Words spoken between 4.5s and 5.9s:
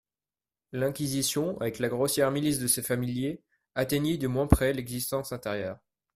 l'existence intérieure.